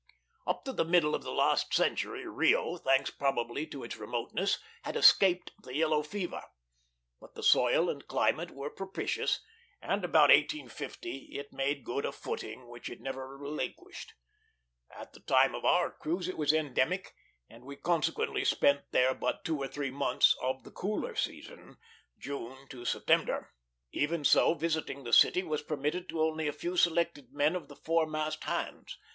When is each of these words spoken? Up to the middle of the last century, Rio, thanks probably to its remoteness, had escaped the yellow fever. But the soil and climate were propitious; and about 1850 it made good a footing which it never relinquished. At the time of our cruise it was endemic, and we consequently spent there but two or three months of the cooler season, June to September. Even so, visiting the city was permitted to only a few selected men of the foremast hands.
Up 0.47 0.65
to 0.65 0.73
the 0.73 0.83
middle 0.83 1.13
of 1.13 1.21
the 1.21 1.31
last 1.31 1.75
century, 1.75 2.25
Rio, 2.25 2.77
thanks 2.77 3.11
probably 3.11 3.67
to 3.67 3.83
its 3.83 3.97
remoteness, 3.97 4.57
had 4.81 4.95
escaped 4.95 5.51
the 5.61 5.75
yellow 5.75 6.01
fever. 6.01 6.41
But 7.19 7.35
the 7.35 7.43
soil 7.43 7.87
and 7.87 8.07
climate 8.07 8.49
were 8.49 8.71
propitious; 8.71 9.41
and 9.79 10.03
about 10.03 10.31
1850 10.31 11.33
it 11.37 11.53
made 11.53 11.83
good 11.83 12.03
a 12.07 12.11
footing 12.11 12.67
which 12.67 12.89
it 12.89 12.99
never 12.99 13.37
relinquished. 13.37 14.15
At 14.89 15.13
the 15.13 15.19
time 15.19 15.53
of 15.53 15.65
our 15.65 15.91
cruise 15.91 16.27
it 16.27 16.35
was 16.35 16.51
endemic, 16.51 17.13
and 17.47 17.63
we 17.63 17.75
consequently 17.75 18.43
spent 18.43 18.89
there 18.91 19.13
but 19.13 19.45
two 19.45 19.59
or 19.59 19.67
three 19.67 19.91
months 19.91 20.35
of 20.41 20.63
the 20.63 20.71
cooler 20.71 21.13
season, 21.13 21.77
June 22.17 22.67
to 22.69 22.85
September. 22.85 23.51
Even 23.91 24.23
so, 24.23 24.55
visiting 24.55 25.03
the 25.03 25.13
city 25.13 25.43
was 25.43 25.61
permitted 25.61 26.09
to 26.09 26.21
only 26.23 26.47
a 26.47 26.51
few 26.53 26.75
selected 26.75 27.31
men 27.33 27.55
of 27.55 27.67
the 27.67 27.75
foremast 27.75 28.45
hands. 28.45 28.97